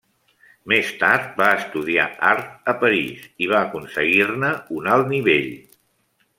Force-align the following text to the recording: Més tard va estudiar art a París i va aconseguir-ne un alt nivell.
Més 0.71 0.87
tard 1.01 1.35
va 1.41 1.49
estudiar 1.57 2.07
art 2.31 2.73
a 2.73 2.75
París 2.85 3.29
i 3.45 3.53
va 3.55 3.61
aconseguir-ne 3.69 4.53
un 4.81 4.93
alt 4.99 5.15
nivell. 5.17 5.51